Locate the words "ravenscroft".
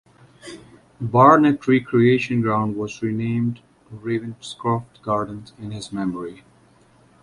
3.93-4.99